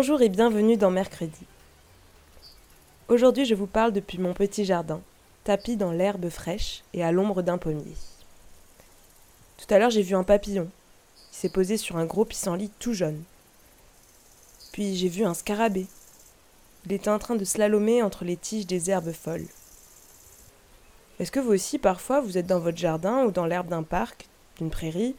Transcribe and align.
Bonjour 0.00 0.22
et 0.22 0.28
bienvenue 0.28 0.76
dans 0.76 0.92
Mercredi. 0.92 1.44
Aujourd'hui, 3.08 3.44
je 3.44 3.56
vous 3.56 3.66
parle 3.66 3.92
depuis 3.92 4.18
mon 4.18 4.32
petit 4.32 4.64
jardin, 4.64 5.00
tapis 5.42 5.74
dans 5.74 5.90
l'herbe 5.90 6.28
fraîche 6.28 6.84
et 6.94 7.02
à 7.02 7.10
l'ombre 7.10 7.42
d'un 7.42 7.58
pommier. 7.58 7.96
Tout 9.56 9.74
à 9.74 9.80
l'heure, 9.80 9.90
j'ai 9.90 10.02
vu 10.02 10.14
un 10.14 10.22
papillon. 10.22 10.68
Il 11.32 11.36
s'est 11.36 11.48
posé 11.48 11.76
sur 11.76 11.96
un 11.96 12.04
gros 12.04 12.24
pissenlit 12.24 12.70
tout 12.78 12.94
jaune. 12.94 13.20
Puis 14.70 14.94
j'ai 14.94 15.08
vu 15.08 15.24
un 15.24 15.34
scarabée. 15.34 15.88
Il 16.86 16.92
était 16.92 17.10
en 17.10 17.18
train 17.18 17.34
de 17.34 17.44
slalomer 17.44 18.00
entre 18.00 18.24
les 18.24 18.36
tiges 18.36 18.68
des 18.68 18.90
herbes 18.90 19.10
folles. 19.10 19.48
Est-ce 21.18 21.32
que 21.32 21.40
vous 21.40 21.50
aussi, 21.50 21.76
parfois, 21.76 22.20
vous 22.20 22.38
êtes 22.38 22.46
dans 22.46 22.60
votre 22.60 22.78
jardin 22.78 23.24
ou 23.24 23.32
dans 23.32 23.46
l'herbe 23.46 23.66
d'un 23.66 23.82
parc, 23.82 24.28
d'une 24.58 24.70
prairie, 24.70 25.16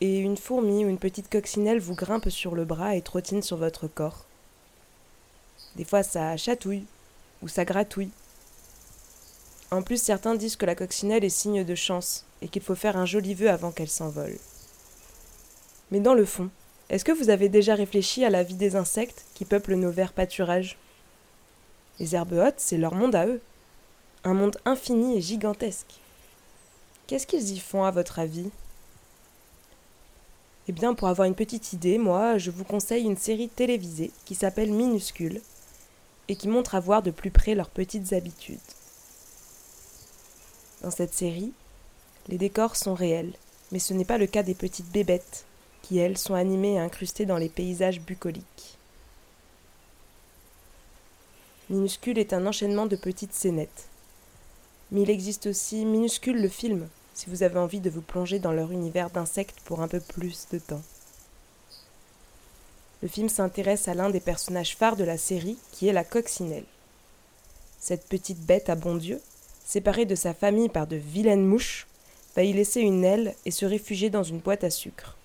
et 0.00 0.18
une 0.18 0.36
fourmi 0.36 0.84
ou 0.84 0.88
une 0.88 0.98
petite 0.98 1.30
coccinelle 1.30 1.80
vous 1.80 1.94
grimpe 1.94 2.28
sur 2.28 2.54
le 2.54 2.64
bras 2.64 2.96
et 2.96 3.02
trottine 3.02 3.42
sur 3.42 3.56
votre 3.56 3.88
corps. 3.88 4.24
Des 5.76 5.84
fois 5.84 6.02
ça 6.02 6.36
chatouille 6.36 6.84
ou 7.42 7.48
ça 7.48 7.64
gratouille. 7.64 8.10
En 9.70 9.82
plus, 9.82 10.00
certains 10.00 10.34
disent 10.34 10.56
que 10.56 10.66
la 10.66 10.74
coccinelle 10.74 11.24
est 11.24 11.28
signe 11.28 11.62
de 11.62 11.74
chance 11.74 12.24
et 12.40 12.48
qu'il 12.48 12.62
faut 12.62 12.74
faire 12.74 12.96
un 12.96 13.04
joli 13.04 13.34
vœu 13.34 13.50
avant 13.50 13.70
qu'elle 13.70 13.90
s'envole. 13.90 14.38
Mais 15.90 16.00
dans 16.00 16.14
le 16.14 16.24
fond, 16.24 16.48
est-ce 16.88 17.04
que 17.04 17.12
vous 17.12 17.28
avez 17.28 17.50
déjà 17.50 17.74
réfléchi 17.74 18.24
à 18.24 18.30
la 18.30 18.42
vie 18.42 18.54
des 18.54 18.76
insectes 18.76 19.24
qui 19.34 19.44
peuplent 19.44 19.74
nos 19.74 19.90
verts 19.90 20.14
pâturages? 20.14 20.78
Les 21.98 22.14
herbes 22.14 22.32
hautes, 22.32 22.54
c'est 22.58 22.78
leur 22.78 22.94
monde 22.94 23.14
à 23.14 23.26
eux. 23.26 23.42
Un 24.24 24.32
monde 24.32 24.56
infini 24.64 25.18
et 25.18 25.20
gigantesque. 25.20 26.00
Qu'est-ce 27.06 27.26
qu'ils 27.26 27.52
y 27.52 27.58
font 27.58 27.84
à 27.84 27.90
votre 27.90 28.18
avis? 28.18 28.50
Eh 30.68 30.72
bien, 30.72 30.92
pour 30.92 31.08
avoir 31.08 31.26
une 31.26 31.34
petite 31.34 31.72
idée, 31.72 31.96
moi, 31.96 32.36
je 32.36 32.50
vous 32.50 32.64
conseille 32.64 33.04
une 33.04 33.16
série 33.16 33.48
télévisée 33.48 34.10
qui 34.26 34.34
s'appelle 34.34 34.70
Minuscule 34.70 35.40
et 36.28 36.36
qui 36.36 36.46
montre 36.46 36.74
à 36.74 36.80
voir 36.80 37.02
de 37.02 37.10
plus 37.10 37.30
près 37.30 37.54
leurs 37.54 37.70
petites 37.70 38.12
habitudes. 38.12 38.58
Dans 40.82 40.90
cette 40.90 41.14
série, 41.14 41.52
les 42.28 42.36
décors 42.36 42.76
sont 42.76 42.92
réels, 42.92 43.32
mais 43.72 43.78
ce 43.78 43.94
n'est 43.94 44.04
pas 44.04 44.18
le 44.18 44.26
cas 44.26 44.42
des 44.42 44.54
petites 44.54 44.90
bébêtes, 44.90 45.46
qui 45.80 45.96
elles 45.96 46.18
sont 46.18 46.34
animées 46.34 46.74
et 46.74 46.78
incrustées 46.78 47.24
dans 47.24 47.38
les 47.38 47.48
paysages 47.48 48.02
bucoliques. 48.02 48.76
Minuscule 51.70 52.18
est 52.18 52.34
un 52.34 52.46
enchaînement 52.46 52.84
de 52.84 52.96
petites 52.96 53.34
scénettes. 53.34 53.88
Mais 54.90 55.02
il 55.02 55.10
existe 55.10 55.46
aussi 55.46 55.86
Minuscule 55.86 56.42
le 56.42 56.48
film, 56.48 56.88
si 57.18 57.28
vous 57.28 57.42
avez 57.42 57.58
envie 57.58 57.80
de 57.80 57.90
vous 57.90 58.00
plonger 58.00 58.38
dans 58.38 58.52
leur 58.52 58.70
univers 58.70 59.10
d'insectes 59.10 59.58
pour 59.64 59.80
un 59.80 59.88
peu 59.88 59.98
plus 59.98 60.46
de 60.52 60.60
temps. 60.60 60.82
Le 63.02 63.08
film 63.08 63.28
s'intéresse 63.28 63.88
à 63.88 63.94
l'un 63.94 64.08
des 64.08 64.20
personnages 64.20 64.76
phares 64.76 64.94
de 64.94 65.02
la 65.02 65.18
série, 65.18 65.58
qui 65.72 65.88
est 65.88 65.92
la 65.92 66.04
coccinelle. 66.04 66.64
Cette 67.80 68.06
petite 68.06 68.38
bête 68.46 68.70
à 68.70 68.76
bon 68.76 68.94
Dieu, 68.94 69.20
séparée 69.64 70.06
de 70.06 70.14
sa 70.14 70.32
famille 70.32 70.68
par 70.68 70.86
de 70.86 70.94
vilaines 70.94 71.44
mouches, 71.44 71.88
va 72.36 72.44
y 72.44 72.52
laisser 72.52 72.82
une 72.82 73.02
aile 73.02 73.34
et 73.44 73.50
se 73.50 73.66
réfugier 73.66 74.10
dans 74.10 74.22
une 74.22 74.38
boîte 74.38 74.62
à 74.62 74.70
sucre. 74.70 75.16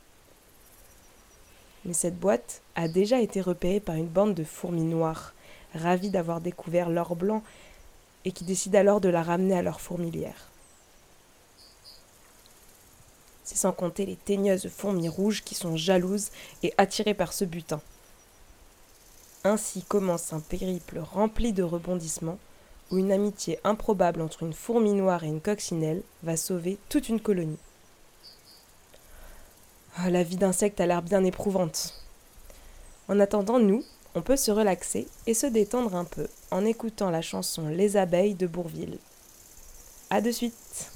Mais 1.86 1.94
cette 1.94 2.20
boîte 2.20 2.62
a 2.74 2.88
déjà 2.88 3.22
été 3.22 3.40
repérée 3.40 3.80
par 3.80 3.96
une 3.96 4.08
bande 4.08 4.34
de 4.34 4.44
fourmis 4.44 4.82
noires, 4.82 5.36
ravies 5.76 6.10
d'avoir 6.10 6.42
découvert 6.42 6.90
l'or 6.90 7.16
blanc 7.16 7.44
et 8.26 8.32
qui 8.32 8.46
décident 8.46 8.80
alors 8.80 9.00
de 9.00 9.10
la 9.10 9.22
ramener 9.22 9.56
à 9.56 9.62
leur 9.62 9.80
fourmilière. 9.80 10.50
Sans 13.54 13.72
compter 13.72 14.06
les 14.06 14.16
teigneuses 14.16 14.68
fourmis 14.68 15.08
rouges 15.08 15.44
qui 15.44 15.54
sont 15.54 15.78
jalouses 15.78 16.30
et 16.64 16.74
attirées 16.78 17.14
par 17.14 17.34
ce 17.34 17.46
butin. 17.46 17.82
Ainsi 19.44 19.84
commence 19.84 20.34
un 20.34 20.40
périple 20.40 21.00
rempli 21.00 21.54
de 21.54 21.64
rebondissements 21.64 22.40
où 22.92 22.98
une 22.98 23.12
amitié 23.12 23.60
improbable 23.64 24.22
entre 24.22 24.44
une 24.44 24.54
fourmi 24.54 24.94
noire 24.94 25.24
et 25.24 25.28
une 25.28 25.42
coccinelle 25.42 26.02
va 26.24 26.36
sauver 26.36 26.78
toute 26.90 27.10
une 27.10 27.20
colonie. 27.20 27.58
Ah, 29.98 30.10
la 30.10 30.24
vie 30.24 30.38
d'insecte 30.38 30.82
a 30.82 30.88
l'air 30.88 31.02
bien 31.02 31.24
éprouvante. 31.24 31.94
En 33.08 33.20
attendant, 33.20 33.60
nous, 33.60 33.84
on 34.16 34.22
peut 34.22 34.38
se 34.38 34.52
relaxer 34.52 35.08
et 35.28 35.34
se 35.34 35.46
détendre 35.46 35.96
un 35.96 36.06
peu 36.06 36.28
en 36.52 36.66
écoutant 36.66 37.12
la 37.12 37.22
chanson 37.22 37.68
Les 37.68 37.98
abeilles 37.98 38.36
de 38.36 38.48
Bourville. 38.48 38.98
A 40.10 40.22
de 40.22 40.32
suite! 40.32 40.93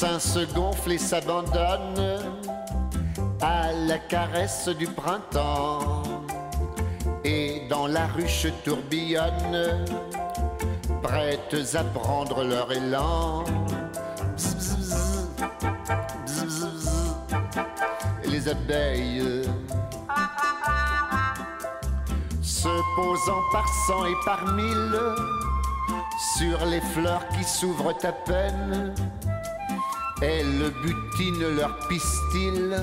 Se 0.00 0.46
gonflent 0.54 0.92
et 0.92 0.98
s'abandonnent 0.98 2.20
à 3.42 3.70
la 3.72 3.98
caresse 3.98 4.66
du 4.68 4.86
printemps. 4.86 6.02
Et 7.22 7.66
dans 7.68 7.86
la 7.86 8.06
ruche 8.06 8.46
tourbillonnent, 8.64 9.84
prêtes 11.02 11.74
à 11.74 11.84
prendre 11.84 12.42
leur 12.44 12.72
élan. 12.72 13.44
Les 18.24 18.48
abeilles 18.48 19.42
se 22.40 22.68
posant 22.96 23.42
par 23.52 23.68
cent 23.86 24.06
et 24.06 24.16
par 24.24 24.46
mille 24.54 24.98
sur 26.38 26.64
les 26.64 26.80
fleurs 26.80 27.28
qui 27.36 27.44
s'ouvrent 27.44 27.94
à 28.02 28.12
peine. 28.12 28.94
Elles 30.22 30.70
butinent 30.82 31.56
leur 31.56 31.78
pistil 31.88 32.76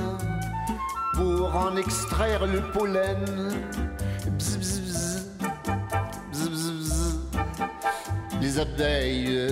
pour 1.13 1.55
en 1.55 1.77
extraire 1.77 2.45
le 2.47 2.61
pollen. 2.71 3.53
Bzz, 4.25 4.57
bzz, 4.57 5.27
bzz. 6.33 7.19
Les 8.41 8.59
abeilles, 8.59 9.47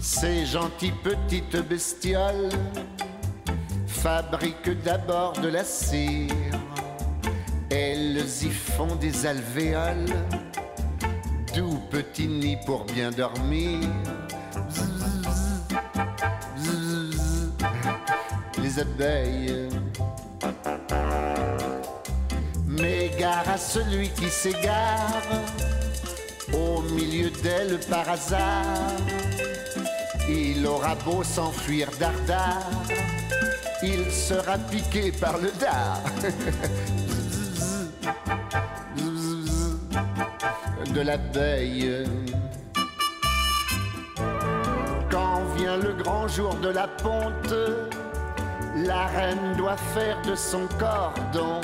ces 0.00 0.46
gentilles 0.46 0.94
petites 1.04 1.68
bestioles, 1.68 2.48
fabriquent 3.86 4.82
d'abord 4.82 5.32
de 5.34 5.48
la 5.48 5.62
cire. 5.62 6.34
Elles 7.70 8.18
y 8.18 8.50
font 8.50 8.96
des 8.96 9.26
alvéoles, 9.26 10.16
doux 11.54 11.78
petits 11.90 12.26
nids 12.26 12.58
pour 12.66 12.84
bien 12.86 13.10
dormir. 13.10 13.80
Abeilles. 18.80 19.68
Mais 22.66 23.10
gare 23.18 23.48
à 23.48 23.58
celui 23.58 24.08
qui 24.10 24.28
s'égare 24.28 25.22
au 26.52 26.82
milieu 26.82 27.30
d'elles 27.42 27.78
par 27.88 28.08
hasard. 28.08 28.96
Il 30.28 30.66
aura 30.66 30.94
beau 30.94 31.22
s'enfuir 31.24 31.88
dardard, 31.98 32.70
il 33.82 34.10
sera 34.10 34.58
piqué 34.58 35.12
par 35.12 35.38
le 35.38 35.50
dard. 35.60 36.02
de 40.94 41.00
l'abeille. 41.00 42.04
Quand 45.10 45.42
vient 45.56 45.76
le 45.76 45.92
grand 45.92 46.26
jour 46.28 46.54
de 46.56 46.68
la 46.68 46.88
ponte, 46.88 47.54
la 48.84 49.06
reine 49.06 49.54
doit 49.56 49.76
faire 49.76 50.20
de 50.22 50.34
son 50.34 50.66
cordon. 50.78 51.60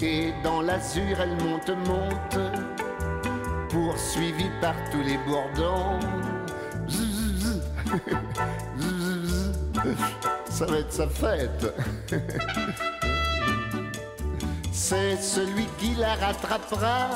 Et 0.00 0.32
dans 0.42 0.60
l'azur, 0.60 1.20
elle 1.20 1.36
monte, 1.44 1.70
monte, 1.86 2.40
poursuivie 3.70 4.50
par 4.60 4.74
tous 4.90 5.02
les 5.02 5.16
bourdons. 5.18 6.00
ça 10.50 10.66
va 10.66 10.78
être 10.78 10.92
sa 10.92 11.06
fête. 11.08 11.72
C'est 14.72 15.16
celui 15.16 15.66
qui 15.78 15.94
la 15.94 16.14
rattrapera, 16.14 17.08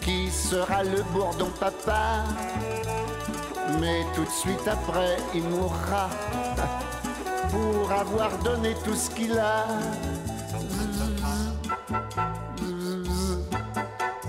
qui 0.00 0.30
sera 0.30 0.82
le 0.82 1.02
bourdon 1.12 1.50
papa. 1.60 2.24
Mais 3.80 4.06
tout 4.14 4.24
de 4.24 4.30
suite 4.30 4.66
après, 4.66 5.18
il 5.34 5.42
mourra 5.42 6.08
pour 7.54 7.92
avoir 7.92 8.36
donné 8.38 8.74
tout 8.84 8.94
ce 8.94 9.10
qu'il 9.10 9.38
a. 9.38 9.64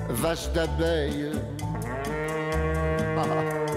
Vache 0.09 0.51
d'abeille. 0.53 1.31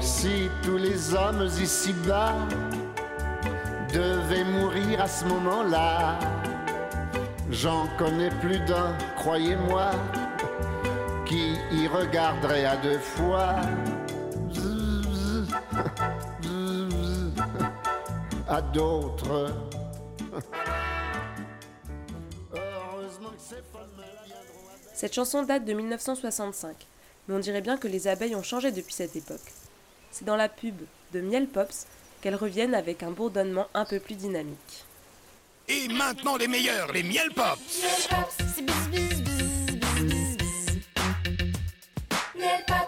Si 0.00 0.50
tous 0.64 0.78
les 0.78 1.14
hommes 1.14 1.46
ici-bas 1.60 2.34
devaient 3.94 4.44
mourir 4.44 5.00
à 5.00 5.06
ce 5.06 5.24
moment-là, 5.26 6.18
j'en 7.50 7.86
connais 7.98 8.30
plus 8.40 8.58
d'un, 8.60 8.96
croyez-moi, 9.16 9.92
qui 11.24 11.56
y 11.70 11.86
regarderait 11.86 12.64
à 12.64 12.76
deux 12.76 12.98
fois. 12.98 13.54
D'autres. 18.72 19.54
Cette 24.94 25.14
chanson 25.14 25.42
date 25.42 25.64
de 25.64 25.72
1965, 25.72 26.76
mais 27.26 27.34
on 27.34 27.38
dirait 27.38 27.60
bien 27.60 27.76
que 27.76 27.88
les 27.88 28.08
abeilles 28.08 28.36
ont 28.36 28.42
changé 28.42 28.70
depuis 28.70 28.94
cette 28.94 29.16
époque. 29.16 29.52
C'est 30.10 30.24
dans 30.24 30.36
la 30.36 30.48
pub 30.48 30.76
de 31.12 31.20
Miel 31.20 31.48
Pops 31.48 31.86
qu'elles 32.20 32.36
reviennent 32.36 32.74
avec 32.74 33.02
un 33.02 33.10
bourdonnement 33.10 33.66
un 33.74 33.84
peu 33.84 33.98
plus 33.98 34.14
dynamique. 34.14 34.84
Et 35.68 35.88
maintenant 35.88 36.36
les 36.36 36.48
meilleurs, 36.48 36.92
les 36.92 37.02
pops 37.02 37.34
Pops, 37.34 37.60
c'est. 37.68 38.62
Miel 42.36 42.64
Pops, 42.66 42.81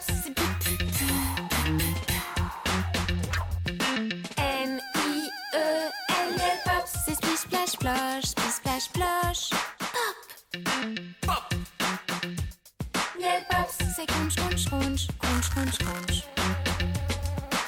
crunch 15.64 15.78
crunch 15.78 15.78
crunch. 15.78 16.24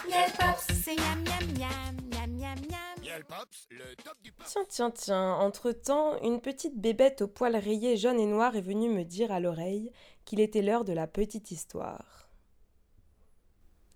Miel 0.09 0.31
Pops, 0.39 0.67
c'est 0.85 0.97
yam 0.97 1.25
yam 1.25 1.57
yam, 1.57 1.97
yam 2.13 2.37
yam 2.37 2.59
yam. 2.71 3.01
Miel 3.03 3.25
pops, 3.25 3.67
le 3.71 3.97
top 3.97 4.17
du 4.23 4.33
pop 4.33 4.47
Tiens, 4.47 4.65
tiens, 4.69 4.91
tiens, 4.91 5.35
entre-temps, 5.35 6.21
une 6.23 6.41
petite 6.41 6.79
bébête 6.79 7.23
aux 7.23 7.29
poils 7.29 7.57
rayés 7.57 7.97
jaune 7.97 8.21
et 8.21 8.27
noir 8.27 8.57
est 8.57 8.61
venue 8.61 8.91
me 8.91 9.05
dire 9.05 9.33
à 9.33 9.41
l'oreille 9.41 9.93
qu'il 10.25 10.41
était 10.41 10.63
l'heure 10.63 10.85
de 10.85 10.93
la 10.93 11.07
petite 11.07 11.51
histoire. 11.51 12.29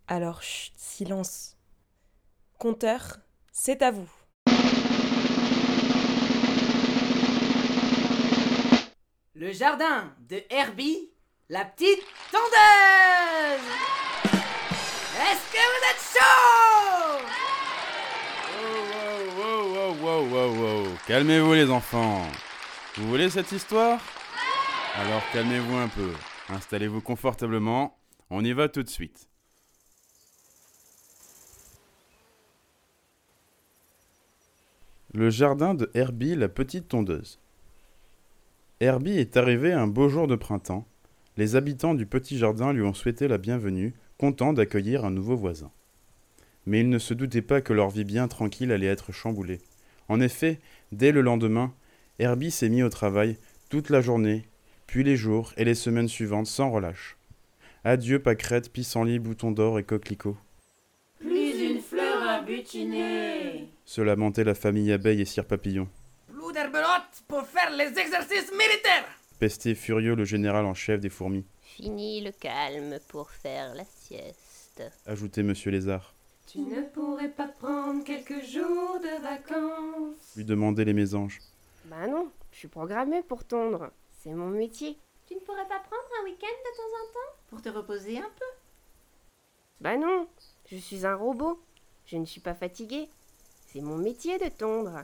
Alors, 0.06 0.42
chut, 0.42 0.72
silence. 0.76 1.56
Conteur, 2.58 3.18
c'est 3.52 3.82
à 3.82 3.90
vous. 3.90 4.10
Le 9.34 9.52
jardin 9.52 10.14
de 10.28 10.42
Herbie, 10.50 11.10
la 11.50 11.64
petite 11.64 12.04
tondeuse 12.30 13.66
Est-ce 15.16 15.52
que 15.52 15.58
vous 15.58 15.82
êtes 15.90 16.02
chaud? 16.14 17.26
Calmez-vous 21.08 21.54
les 21.54 21.68
enfants. 21.68 22.22
Vous 22.96 23.08
voulez 23.08 23.28
cette 23.30 23.50
histoire? 23.50 24.00
Alors 24.94 25.22
calmez-vous 25.32 25.74
un 25.74 25.88
peu. 25.88 26.12
Installez-vous 26.50 27.00
confortablement. 27.00 27.98
On 28.30 28.44
y 28.44 28.52
va 28.52 28.68
tout 28.68 28.84
de 28.84 28.88
suite. 28.88 29.28
Le 35.12 35.30
jardin 35.30 35.74
de 35.74 35.90
Herbie, 35.94 36.36
la 36.36 36.48
petite 36.48 36.86
tondeuse. 36.86 37.40
Herbie 38.78 39.18
est 39.18 39.36
arrivé 39.36 39.72
un 39.72 39.88
beau 39.88 40.08
jour 40.08 40.28
de 40.28 40.36
printemps. 40.36 40.86
Les 41.36 41.56
habitants 41.56 41.94
du 41.94 42.06
petit 42.06 42.38
jardin 42.38 42.72
lui 42.72 42.82
ont 42.82 42.92
souhaité 42.92 43.28
la 43.28 43.38
bienvenue, 43.38 43.94
contents 44.18 44.52
d'accueillir 44.52 45.04
un 45.04 45.10
nouveau 45.10 45.36
voisin. 45.36 45.70
Mais 46.66 46.80
ils 46.80 46.88
ne 46.88 46.98
se 46.98 47.14
doutaient 47.14 47.40
pas 47.40 47.60
que 47.60 47.72
leur 47.72 47.88
vie 47.88 48.04
bien 48.04 48.28
tranquille 48.28 48.72
allait 48.72 48.86
être 48.86 49.12
chamboulée. 49.12 49.60
En 50.08 50.20
effet, 50.20 50.60
dès 50.92 51.12
le 51.12 51.20
lendemain, 51.20 51.72
Herbie 52.18 52.50
s'est 52.50 52.68
mis 52.68 52.82
au 52.82 52.90
travail 52.90 53.38
toute 53.70 53.90
la 53.90 54.00
journée, 54.00 54.44
puis 54.86 55.04
les 55.04 55.16
jours 55.16 55.52
et 55.56 55.64
les 55.64 55.76
semaines 55.76 56.08
suivantes 56.08 56.48
sans 56.48 56.70
relâche. 56.70 57.16
Adieu 57.84 58.18
pâquerette, 58.18 58.72
pissenlit, 58.72 59.20
bouton 59.20 59.52
d'or 59.52 59.78
et 59.78 59.84
coquelicot, 59.84 60.36
Plus 61.18 61.62
une 61.62 61.80
fleur 61.80 62.28
à 62.28 62.42
butiner 62.42 63.68
se 63.84 64.00
lamentait 64.02 64.44
la 64.44 64.54
famille 64.54 64.92
abeille 64.92 65.22
et 65.22 65.24
cire 65.24 65.46
papillon. 65.46 65.88
Plus 66.26 66.52
d'herbelote 66.52 67.22
pour 67.26 67.46
faire 67.46 67.70
les 67.70 67.98
exercices 67.98 68.52
militaires 68.52 69.19
Pestait 69.40 69.74
furieux 69.74 70.14
le 70.14 70.24
général 70.26 70.66
en 70.66 70.74
chef 70.74 71.00
des 71.00 71.08
fourmis, 71.08 71.46
Fini 71.62 72.20
le 72.20 72.30
calme 72.30 72.98
pour 73.08 73.30
faire 73.30 73.74
la 73.74 73.84
sieste. 73.86 74.82
ajoutait 75.06 75.42
monsieur 75.42 75.70
Lézard, 75.70 76.12
Tu 76.46 76.58
ne 76.58 76.82
pourrais 76.82 77.30
pas 77.30 77.48
prendre 77.48 78.04
quelques 78.04 78.44
jours 78.44 79.00
de 79.00 79.22
vacances 79.22 80.36
lui 80.36 80.44
demandaient 80.44 80.84
les 80.84 80.92
mésanges. 80.92 81.40
Bah 81.86 82.06
non, 82.06 82.30
je 82.52 82.58
suis 82.58 82.68
programmée 82.68 83.22
pour 83.22 83.44
tondre. 83.44 83.90
C'est 84.22 84.34
mon 84.34 84.50
métier. 84.50 84.98
Tu 85.26 85.34
ne 85.36 85.40
pourrais 85.40 85.66
pas 85.68 85.78
prendre 85.78 86.04
un 86.20 86.24
week-end 86.24 86.46
de 86.46 86.76
temps 86.76 86.82
en 87.00 87.12
temps? 87.14 87.36
Pour 87.48 87.62
te 87.62 87.70
reposer 87.70 88.18
un 88.18 88.30
peu? 88.38 88.44
Bah 89.80 89.96
non, 89.96 90.28
je 90.70 90.76
suis 90.76 91.06
un 91.06 91.14
robot. 91.14 91.58
Je 92.04 92.18
ne 92.18 92.26
suis 92.26 92.42
pas 92.42 92.54
fatiguée. 92.54 93.08
C'est 93.68 93.80
mon 93.80 93.96
métier 93.96 94.36
de 94.38 94.50
tondre. 94.50 95.00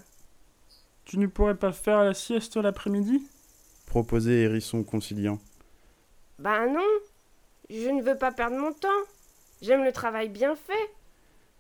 Tu 1.06 1.16
ne 1.18 1.26
pourrais 1.26 1.54
pas 1.56 1.72
faire 1.72 2.04
la 2.04 2.12
sieste 2.12 2.56
l'après-midi? 2.56 3.26
Proposait 3.86 4.42
Hérisson 4.42 4.84
conciliant. 4.84 5.38
Bah 6.38 6.66
non, 6.66 6.84
je 7.70 7.88
ne 7.88 8.02
veux 8.02 8.16
pas 8.16 8.32
perdre 8.32 8.56
mon 8.58 8.72
temps. 8.72 8.88
J'aime 9.62 9.84
le 9.84 9.92
travail 9.92 10.28
bien 10.28 10.54
fait. 10.54 10.72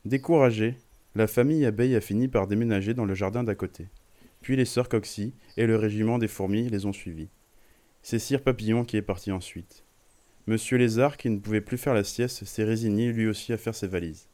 Découragée, 0.04 0.76
la 1.14 1.26
famille 1.26 1.64
abeille 1.64 1.96
a 1.96 2.00
fini 2.00 2.28
par 2.28 2.46
déménager 2.46 2.92
dans 2.92 3.06
le 3.06 3.14
jardin 3.14 3.42
d'à 3.42 3.54
côté. 3.54 3.88
Puis 4.42 4.54
les 4.54 4.66
sœurs 4.66 4.88
Coxy 4.88 5.32
et 5.56 5.66
le 5.66 5.76
régiment 5.76 6.18
des 6.18 6.28
fourmis 6.28 6.68
les 6.68 6.84
ont 6.84 6.92
suivis. 6.92 7.30
C'est 8.02 8.18
Sire 8.18 8.42
Papillon 8.42 8.84
qui 8.84 8.96
est 8.96 9.02
parti 9.02 9.32
ensuite. 9.32 9.82
Monsieur 10.46 10.76
Lézard, 10.76 11.16
qui 11.16 11.28
ne 11.30 11.38
pouvait 11.38 11.60
plus 11.60 11.78
faire 11.78 11.94
la 11.94 12.04
sieste, 12.04 12.44
s'est 12.44 12.62
résigné 12.62 13.10
lui 13.12 13.26
aussi 13.26 13.52
à 13.52 13.56
faire 13.56 13.74
ses 13.74 13.88
valises. 13.88 14.28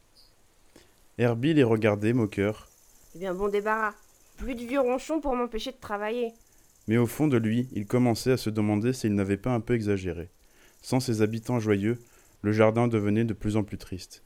Herbie 1.17 1.53
les 1.55 1.63
regardait, 1.63 2.13
moqueur, 2.13 2.67
Eh 3.15 3.19
bien 3.19 3.33
bon 3.33 3.47
débarras. 3.47 3.93
Plus 4.37 4.55
de 4.55 4.63
vieux 4.65 4.79
ronchons 4.81 5.21
pour 5.21 5.35
m'empêcher 5.35 5.71
de 5.71 5.77
travailler. 5.77 6.33
Mais 6.87 6.97
au 6.97 7.05
fond 7.05 7.27
de 7.27 7.37
lui, 7.37 7.69
il 7.71 7.85
commençait 7.85 8.33
à 8.33 8.37
se 8.37 8.49
demander 8.49 8.93
s'il 8.93 9.15
n'avait 9.15 9.37
pas 9.37 9.53
un 9.53 9.59
peu 9.59 9.73
exagéré. 9.73 10.29
Sans 10.81 10.99
ses 10.99 11.21
habitants 11.21 11.59
joyeux, 11.59 11.99
le 12.41 12.51
jardin 12.51 12.87
devenait 12.87 13.23
de 13.23 13.33
plus 13.33 13.55
en 13.55 13.63
plus 13.63 13.77
triste. 13.77 14.23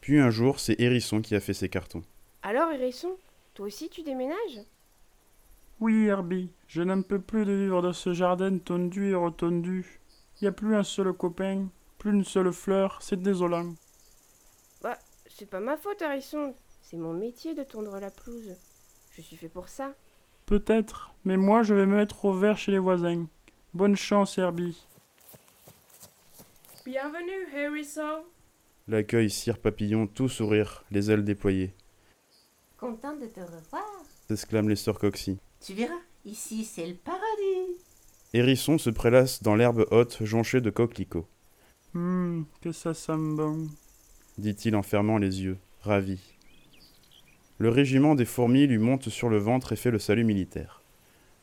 Puis 0.00 0.18
un 0.18 0.30
jour, 0.30 0.60
c'est 0.60 0.78
Hérisson 0.78 1.22
qui 1.22 1.34
a 1.34 1.40
fait 1.40 1.54
ses 1.54 1.70
cartons. 1.70 2.02
Alors 2.42 2.70
Hérisson, 2.70 3.16
toi 3.54 3.66
aussi 3.66 3.88
tu 3.88 4.02
déménages? 4.02 4.60
Oui, 5.80 6.04
Herbie, 6.06 6.50
je 6.68 6.82
n'en 6.82 7.02
peux 7.02 7.20
plus 7.20 7.44
de 7.44 7.52
vivre 7.52 7.82
dans 7.82 7.92
ce 7.92 8.12
jardin 8.12 8.58
tondu 8.58 9.10
et 9.10 9.14
retondu. 9.14 10.00
Il 10.40 10.44
n'y 10.44 10.48
a 10.48 10.52
plus 10.52 10.76
un 10.76 10.82
seul 10.82 11.12
copain, 11.12 11.68
plus 11.98 12.12
une 12.12 12.24
seule 12.24 12.52
fleur, 12.52 12.98
c'est 13.00 13.20
désolant. 13.20 13.74
Bah, 14.82 14.98
c'est 15.26 15.48
pas 15.48 15.60
ma 15.60 15.76
faute 15.76 16.02
Hérisson. 16.02 16.54
C'est 16.82 16.98
mon 16.98 17.14
métier 17.14 17.54
de 17.54 17.62
tondre 17.62 17.98
la 17.98 18.10
pelouse. 18.10 18.54
Je 19.12 19.22
suis 19.22 19.36
fait 19.36 19.48
pour 19.48 19.68
ça. 19.68 19.94
Peut-être, 20.46 21.14
mais 21.24 21.36
moi 21.36 21.62
je 21.62 21.74
vais 21.74 21.86
me 21.86 21.96
mettre 21.96 22.24
au 22.24 22.32
vert 22.34 22.58
chez 22.58 22.72
les 22.72 22.78
voisins. 22.78 23.26
Bonne 23.72 23.96
chance, 23.96 24.38
Herbie. 24.38 24.76
Bienvenue, 26.84 27.48
Harrison 27.56 28.24
L'accueil 28.88 29.30
Cire 29.30 29.58
Papillon, 29.58 30.06
tout 30.06 30.28
sourire, 30.28 30.84
les 30.90 31.10
ailes 31.10 31.24
déployées, 31.24 31.72
Contente 32.76 33.20
de 33.20 33.26
te 33.26 33.40
revoir. 33.40 33.84
s'exclament 34.28 34.68
les 34.68 34.76
sœurs 34.76 34.98
Coxy. 34.98 35.38
Tu 35.64 35.72
verras, 35.72 35.94
ici 36.26 36.64
c'est 36.64 36.86
le 36.86 36.94
paradis. 36.94 37.78
Hérisson 38.34 38.76
se 38.76 38.90
prélasse 38.90 39.42
dans 39.42 39.54
l'herbe 39.54 39.86
haute 39.90 40.18
jonchée 40.22 40.60
de 40.60 40.68
coquelicots, 40.70 41.26
Hum, 41.94 42.44
que 42.60 42.72
ça 42.72 42.92
sent 42.92 43.16
bon. 43.16 43.68
dit-il 44.36 44.76
en 44.76 44.82
fermant 44.82 45.16
les 45.16 45.42
yeux, 45.42 45.56
ravi. 45.80 46.20
Le 47.58 47.68
régiment 47.68 48.16
des 48.16 48.24
fourmis 48.24 48.66
lui 48.66 48.78
monte 48.78 49.08
sur 49.08 49.28
le 49.28 49.38
ventre 49.38 49.72
et 49.72 49.76
fait 49.76 49.92
le 49.92 50.00
salut 50.00 50.24
militaire. 50.24 50.82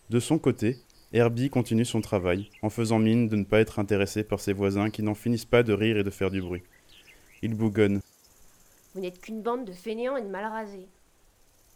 De 0.09 0.19
son 0.19 0.39
côté, 0.39 0.77
Herbie 1.13 1.49
continue 1.49 1.85
son 1.85 2.01
travail, 2.01 2.49
en 2.61 2.69
faisant 2.69 2.99
mine 2.99 3.29
de 3.29 3.37
ne 3.37 3.45
pas 3.45 3.61
être 3.61 3.79
intéressé 3.79 4.25
par 4.25 4.41
ses 4.41 4.51
voisins 4.51 4.89
qui 4.89 5.03
n'en 5.03 5.13
finissent 5.13 5.45
pas 5.45 5.63
de 5.63 5.71
rire 5.71 5.97
et 5.97 6.03
de 6.03 6.09
faire 6.09 6.29
du 6.29 6.41
bruit. 6.41 6.63
Il 7.41 7.53
bougonne. 7.53 8.01
Vous 8.93 8.99
n'êtes 8.99 9.21
qu'une 9.21 9.41
bande 9.41 9.63
de 9.63 9.71
fainéants 9.71 10.17
et 10.17 10.21
de 10.21 10.27
mal 10.27 10.45
rasés. 10.45 10.89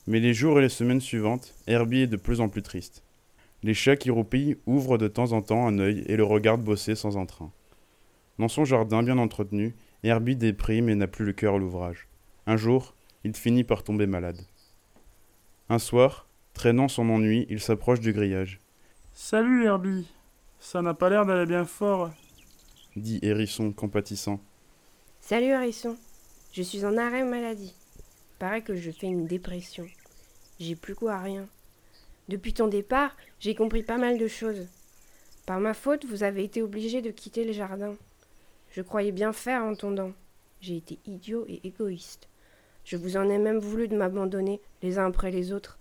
Mais 0.05 0.19
les 0.19 0.33
jours 0.33 0.59
et 0.59 0.61
les 0.61 0.69
semaines 0.69 1.01
suivantes, 1.01 1.53
Herbie 1.65 2.01
est 2.01 2.07
de 2.07 2.17
plus 2.17 2.41
en 2.41 2.49
plus 2.49 2.61
triste. 2.61 3.03
Les 3.63 3.73
chats 3.73 3.95
qui 3.95 4.11
roupillent 4.11 4.57
ouvrent 4.65 4.97
de 4.97 5.07
temps 5.07 5.31
en 5.31 5.41
temps 5.41 5.65
un 5.65 5.79
œil 5.79 6.03
et 6.07 6.17
le 6.17 6.25
regardent 6.25 6.63
bosser 6.63 6.95
sans 6.95 7.15
entrain. 7.15 7.51
Dans 8.37 8.49
son 8.49 8.65
jardin 8.65 9.01
bien 9.01 9.17
entretenu, 9.17 9.75
Herbie 10.03 10.35
déprime 10.35 10.89
et 10.89 10.95
n'a 10.95 11.07
plus 11.07 11.25
le 11.25 11.31
cœur 11.31 11.55
à 11.55 11.57
l'ouvrage. 11.57 12.09
Un 12.47 12.57
jour, 12.57 12.94
il 13.25 13.35
finit 13.35 13.63
par 13.63 13.83
tomber 13.83 14.05
malade. 14.05 14.39
Un 15.67 15.79
soir, 15.79 16.27
traînant 16.53 16.87
son 16.87 17.09
ennui, 17.09 17.47
il 17.49 17.59
s'approche 17.59 17.99
du 17.99 18.13
grillage. 18.13 18.59
Salut 19.13 19.65
Herbie. 19.65 20.07
Ça 20.59 20.83
n'a 20.83 20.93
pas 20.93 21.09
l'air 21.09 21.25
d'aller 21.25 21.47
bien 21.47 21.65
fort. 21.65 22.11
dit 22.95 23.17
Hérisson 23.23 23.71
compatissant. 23.71 24.39
Salut 25.21 25.47
Hérisson. 25.47 25.97
Je 26.51 26.61
suis 26.61 26.85
en 26.85 26.97
arrêt 26.97 27.23
maladie. 27.23 27.73
Paraît 28.37 28.61
que 28.61 28.75
je 28.75 28.91
fais 28.91 29.07
une 29.07 29.25
dépression. 29.25 29.87
J'ai 30.59 30.75
plus 30.75 30.93
goût 30.93 31.07
à 31.07 31.19
rien. 31.19 31.47
Depuis 32.29 32.53
ton 32.53 32.67
départ, 32.67 33.17
j'ai 33.39 33.55
compris 33.55 33.81
pas 33.81 33.97
mal 33.97 34.19
de 34.19 34.27
choses. 34.27 34.67
Par 35.47 35.59
ma 35.59 35.73
faute, 35.73 36.05
vous 36.05 36.21
avez 36.21 36.43
été 36.43 36.61
obligé 36.61 37.01
de 37.01 37.09
quitter 37.09 37.43
le 37.43 37.53
jardin. 37.53 37.95
Je 38.69 38.83
croyais 38.83 39.11
bien 39.11 39.33
faire 39.33 39.63
en 39.63 39.73
tondant. 39.73 40.11
J'ai 40.61 40.77
été 40.77 40.99
idiot 41.07 41.45
et 41.47 41.61
égoïste. 41.63 42.29
Je 42.85 42.97
vous 42.97 43.17
en 43.17 43.29
ai 43.29 43.39
même 43.39 43.57
voulu 43.57 43.87
de 43.87 43.97
m'abandonner 43.97 44.61
les 44.83 44.99
uns 44.99 45.07
après 45.07 45.31
les 45.31 45.51
autres. 45.51 45.79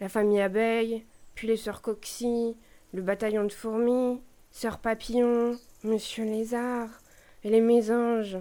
La 0.00 0.08
famille 0.08 0.40
abeille, 0.40 1.04
puis 1.34 1.48
les 1.48 1.56
sœurs 1.56 1.82
Coxy, 1.82 2.56
le 2.92 3.02
bataillon 3.02 3.44
de 3.44 3.52
fourmis, 3.52 4.20
sœur 4.52 4.78
papillon, 4.78 5.58
monsieur 5.82 6.24
lézard, 6.24 6.88
et 7.42 7.50
les 7.50 7.60
mésanges. 7.60 8.38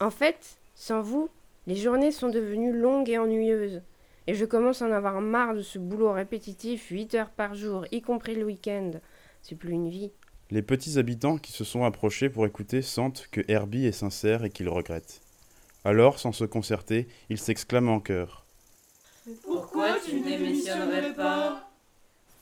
En 0.00 0.10
fait, 0.10 0.58
sans 0.76 1.02
vous, 1.02 1.28
les 1.66 1.76
journées 1.76 2.12
sont 2.12 2.28
devenues 2.28 2.72
longues 2.72 3.10
et 3.10 3.18
ennuyeuses, 3.18 3.82
et 4.28 4.34
je 4.34 4.44
commence 4.44 4.82
à 4.82 4.86
en 4.86 4.92
avoir 4.92 5.20
marre 5.20 5.54
de 5.54 5.62
ce 5.62 5.80
boulot 5.80 6.12
répétitif, 6.12 6.90
huit 6.90 7.14
heures 7.16 7.30
par 7.30 7.54
jour, 7.54 7.86
y 7.90 8.02
compris 8.02 8.36
le 8.36 8.44
week-end. 8.44 8.92
C'est 9.42 9.56
plus 9.56 9.72
une 9.72 9.90
vie. 9.90 10.12
Les 10.50 10.62
petits 10.62 10.98
habitants 10.98 11.38
qui 11.38 11.52
se 11.52 11.64
sont 11.64 11.84
approchés 11.84 12.28
pour 12.28 12.46
écouter 12.46 12.82
sentent 12.82 13.28
que 13.32 13.40
Herbie 13.48 13.86
est 13.86 13.92
sincère 13.92 14.44
et 14.44 14.50
qu'il 14.50 14.68
regrette. 14.68 15.23
Alors, 15.84 16.18
sans 16.18 16.32
se 16.32 16.44
concerter, 16.44 17.08
ils 17.28 17.38
s'exclament 17.38 17.90
en 17.90 18.00
chœur. 18.00 18.44
Pourquoi 19.42 19.98
tu 20.04 20.16
ne 20.16 20.24
démissionnerais 20.24 21.14
pas? 21.14 21.68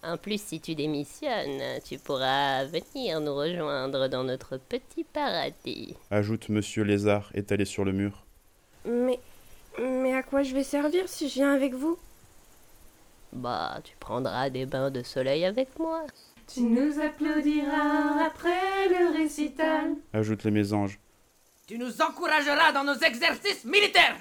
En 0.05 0.17
plus, 0.17 0.41
si 0.41 0.61
tu 0.61 0.75
démissionnes, 0.75 1.81
tu 1.85 1.99
pourras 1.99 2.65
venir 2.65 3.21
nous 3.21 3.35
rejoindre 3.35 4.09
dans 4.09 4.25
notre 4.25 4.57
petit 4.57 5.05
paradis. 5.05 5.95
Ajoute 6.11 6.49
Monsieur 6.49 6.83
Lézard 6.83 7.31
étalé 7.35 7.65
sur 7.65 7.85
le 7.85 7.93
mur. 7.93 8.25
Mais. 8.85 9.21
Mais 9.81 10.13
à 10.13 10.23
quoi 10.23 10.43
je 10.43 10.55
vais 10.55 10.65
servir 10.65 11.09
si 11.09 11.29
je 11.29 11.35
viens 11.35 11.55
avec 11.55 11.73
vous? 11.73 11.97
Bah, 13.33 13.81
tu 13.85 13.95
prendras 13.99 14.51
des 14.51 14.67
bains 14.67 14.91
de 14.91 15.03
soleil 15.03 15.45
avec 15.45 15.79
moi. 15.79 16.03
Tu 16.53 16.61
nous 16.63 17.01
applaudiras 17.01 18.27
après 18.27 18.89
le 18.91 19.17
récital. 19.17 19.95
Ajoute 20.13 20.45
les 20.45 20.51
mésanges. 20.51 20.99
Tu 21.73 21.79
nous 21.79 22.03
encourageras 22.03 22.71
dans 22.73 22.85
nos 22.85 22.99
exercices 22.99 23.65
militaires. 23.65 24.19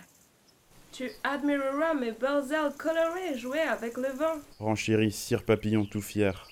Tu 0.93 1.11
admireras 1.21 1.93
mes 1.95 2.13
belles 2.13 2.49
ailes 2.49 2.71
colorées 2.77 3.37
jouer 3.37 3.59
avec 3.59 3.97
le 3.97 4.07
vent. 4.07 4.35
Renchérit 4.57 5.11
Sire 5.11 5.43
Papillon 5.43 5.83
tout 5.83 6.01
fier. 6.01 6.47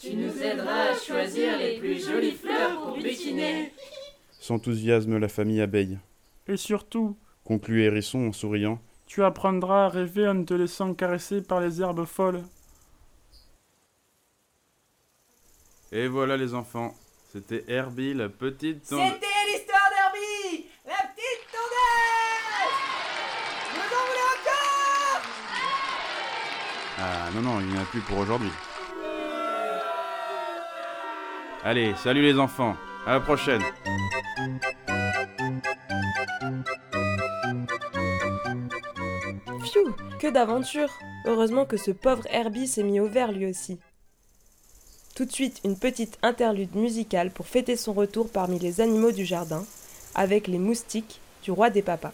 Tu 0.00 0.14
nous 0.14 0.40
aideras 0.40 0.90
à 0.92 0.94
choisir 0.96 1.58
les 1.58 1.78
plus 1.80 2.06
jolies 2.06 2.36
fleurs 2.36 2.80
pour 2.82 2.96
butiner. 2.98 3.72
S'enthousiasme 4.38 5.18
la 5.18 5.26
famille 5.26 5.60
abeille. 5.60 5.98
Et 6.46 6.56
surtout, 6.56 7.16
Conclut 7.42 7.82
Hérisson 7.82 8.28
en 8.28 8.32
souriant. 8.32 8.78
tu 9.08 9.24
apprendras 9.24 9.86
à 9.86 9.88
rêver 9.88 10.28
en 10.28 10.34
ne 10.34 10.44
te 10.44 10.54
laissant 10.54 10.94
caresser 10.94 11.42
par 11.42 11.60
les 11.60 11.82
herbes 11.82 12.04
folles. 12.04 12.44
Et 15.90 16.06
voilà 16.06 16.36
les 16.36 16.54
enfants. 16.54 16.94
C'était 17.32 17.64
Herbie 17.66 18.14
la 18.14 18.28
petite. 18.28 18.84
C'était 18.84 19.00
l'histoire 19.46 19.90
d'Herbie, 19.90 20.66
la 20.86 20.94
petite 21.08 21.44
tondeuse. 21.52 22.76
Vous 23.72 23.88
en 23.94 24.04
voulez 24.06 24.26
encore 24.32 25.22
Ah 26.98 27.25
non, 27.36 27.42
non, 27.42 27.60
il 27.60 27.66
n'y 27.66 27.78
en 27.78 27.82
a 27.82 27.84
plus 27.84 28.00
pour 28.00 28.18
aujourd'hui. 28.18 28.50
Allez, 31.64 31.94
salut 31.96 32.22
les 32.22 32.38
enfants. 32.38 32.76
À 33.06 33.12
la 33.12 33.20
prochaine. 33.20 33.62
Pfiou, 39.60 39.94
que 40.18 40.30
d'aventure 40.30 40.90
Heureusement 41.26 41.66
que 41.66 41.76
ce 41.76 41.90
pauvre 41.90 42.26
Herbie 42.30 42.68
s'est 42.68 42.82
mis 42.82 43.00
au 43.00 43.08
vert 43.08 43.32
lui 43.32 43.46
aussi. 43.46 43.78
Tout 45.14 45.24
de 45.24 45.32
suite, 45.32 45.60
une 45.64 45.78
petite 45.78 46.18
interlude 46.22 46.74
musicale 46.74 47.30
pour 47.30 47.46
fêter 47.46 47.76
son 47.76 47.92
retour 47.92 48.28
parmi 48.28 48.58
les 48.58 48.80
animaux 48.80 49.12
du 49.12 49.24
jardin, 49.24 49.64
avec 50.14 50.46
les 50.46 50.58
moustiques 50.58 51.20
du 51.42 51.50
roi 51.50 51.70
des 51.70 51.82
papas. 51.82 52.12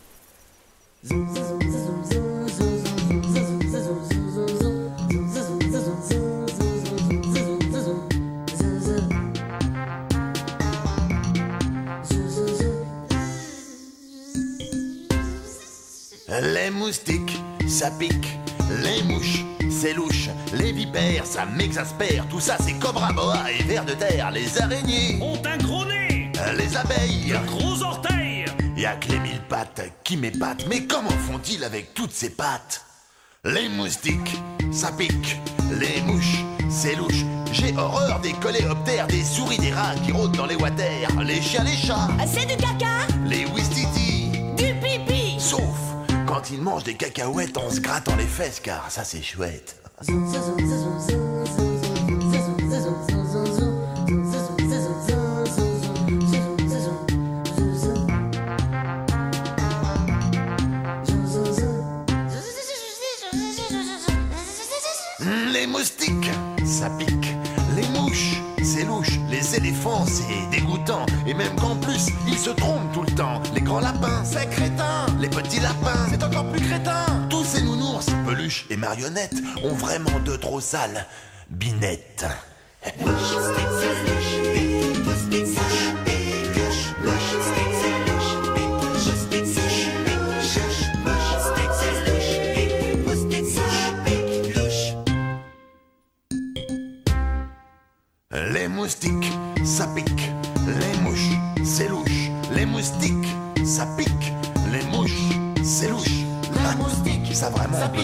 Les 16.43 16.71
moustiques, 16.71 17.39
ça 17.69 17.91
pique. 17.91 18.37
Les 18.83 19.03
mouches, 19.05 19.45
c'est 19.71 19.95
louche. 19.95 20.29
Les 20.55 20.73
vipères, 20.73 21.25
ça 21.25 21.47
m'exaspère. 21.47 22.27
Tout 22.29 22.41
ça, 22.41 22.57
c'est 22.61 22.73
cobra 22.75 23.13
boa 23.13 23.39
et 23.53 23.63
vers 23.63 23.85
de 23.85 23.93
terre. 23.93 24.31
Les 24.33 24.61
araignées, 24.61 25.19
Ont 25.23 25.41
un 25.47 25.57
gros 25.59 25.85
nez, 25.85 26.33
les 26.57 26.77
abeilles. 26.77 27.35
gros 27.47 27.83
orteils. 27.83 28.45
Y'a 28.77 28.97
que 28.97 29.09
les 29.13 29.21
mille 29.21 29.41
pattes 29.49 29.83
qui 30.03 30.17
m'épatent. 30.17 30.67
Mais 30.69 30.85
comment 30.87 31.11
font-ils 31.31 31.63
avec 31.63 31.95
toutes 31.95 32.13
ces 32.13 32.31
pattes? 32.31 32.85
Les 33.45 33.69
moustiques, 33.69 34.41
ça 34.73 34.91
pique. 34.93 35.39
Les 35.79 36.01
mouches, 36.03 36.43
c'est 36.69 36.97
louche. 36.97 37.25
J'ai 37.53 37.77
horreur 37.77 38.19
des 38.21 38.33
coléoptères, 38.33 39.07
des 39.07 39.23
souris, 39.23 39.59
des 39.59 39.73
rats 39.73 39.95
qui 40.05 40.11
rôdent 40.13 40.37
dans 40.37 40.47
les 40.47 40.57
water. 40.57 41.09
Les 41.25 41.41
chiens, 41.41 41.65
les 41.65 41.77
chats, 41.77 42.09
C'est 42.27 42.47
du 42.47 42.57
caca? 42.57 43.07
Les 43.27 43.45
wistiti. 43.55 44.12
Quand 46.43 46.51
ils 46.51 46.61
mangent 46.61 46.83
des 46.83 46.95
cacahuètes 46.95 47.57
en 47.57 47.71
se 47.71 47.79
grattant 47.79 48.17
les 48.17 48.27
fesses, 48.27 48.59
car 48.59 48.91
ça 48.91 49.05
c'est 49.05 49.23
chouette. 49.23 49.77
Les 65.53 65.67
moustiques, 65.69 66.31
ça 66.65 66.91
pique. 66.91 67.37
Les 67.77 67.87
mouches, 68.01 68.43
c'est 68.65 68.85
louche. 68.85 69.21
Les 69.31 69.55
éléphants, 69.55 70.05
c'est 70.07 70.51
dégoûtant. 70.51 71.07
Et 71.25 71.35
même 71.35 71.55
qu'en 71.55 71.77
plus, 71.77 72.09
ils 72.27 72.39
se 72.39 72.51
trompent 72.51 72.93
tout 72.93 73.03
le 73.03 73.15
temps. 73.15 73.41
Les 73.55 73.61
grands 73.61 73.79
lapins, 73.79 74.25
c'est 74.25 74.51
et 78.73 78.77
marionnettes 78.77 79.37
ont 79.63 79.75
vraiment 79.75 80.19
de 80.25 80.35
trop 80.35 80.61
sales 80.61 81.07
binettes. 81.51 82.27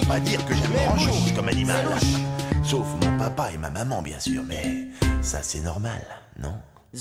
Pas 0.09 0.21
dire 0.21 0.43
que 0.47 0.55
j'aime 0.55 0.73
grand 0.73 0.97
chose 0.97 1.33
comme 1.37 1.49
animal. 1.49 1.85
Sauf 2.65 2.87
mon 3.03 3.19
papa 3.19 3.53
et 3.53 3.59
ma 3.59 3.69
maman, 3.69 4.01
bien 4.01 4.19
sûr, 4.19 4.43
mais 4.43 4.89
ça 5.21 5.43
c'est 5.43 5.61
normal, 5.61 6.03
non? 6.39 6.55
Et 6.95 6.99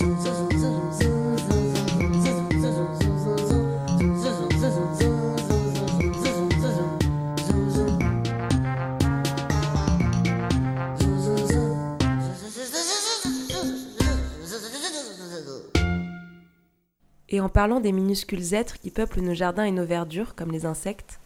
Et 17.30 17.42
en 17.42 17.50
parlant 17.50 17.80
des 17.80 17.92
minuscules 17.92 18.54
êtres 18.54 18.80
qui 18.80 18.90
peuplent 18.90 19.22
nos 19.22 19.34
jardins 19.34 19.66
et 19.66 19.72
nos 19.72 19.86
verdures, 19.86 20.34
comme 20.34 20.52
les 20.52 20.66
insectes, 20.66 21.20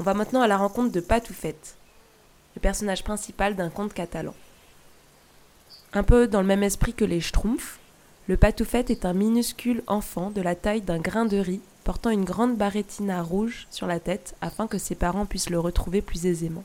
on 0.00 0.02
va 0.02 0.14
maintenant 0.14 0.42
à 0.42 0.48
la 0.48 0.56
rencontre 0.56 0.92
de 0.92 1.00
Patoufette, 1.00 1.76
le 2.56 2.60
personnage 2.60 3.04
principal 3.04 3.54
d'un 3.54 3.70
conte 3.70 3.94
catalan. 3.94 4.34
Un 5.92 6.02
peu 6.02 6.26
dans 6.26 6.40
le 6.40 6.46
même 6.46 6.62
esprit 6.62 6.94
que 6.94 7.04
les 7.04 7.20
Schtroumpfs, 7.20 7.78
le 8.26 8.36
Patoufette 8.36 8.90
est 8.90 9.04
un 9.04 9.12
minuscule 9.12 9.82
enfant 9.86 10.30
de 10.30 10.40
la 10.40 10.54
taille 10.54 10.80
d'un 10.80 10.98
grain 10.98 11.26
de 11.26 11.36
riz 11.36 11.60
portant 11.84 12.10
une 12.10 12.24
grande 12.24 12.56
barrettina 12.56 13.22
rouge 13.22 13.66
sur 13.70 13.86
la 13.86 14.00
tête 14.00 14.34
afin 14.40 14.66
que 14.66 14.78
ses 14.78 14.94
parents 14.94 15.26
puissent 15.26 15.50
le 15.50 15.60
retrouver 15.60 16.00
plus 16.00 16.26
aisément. 16.26 16.64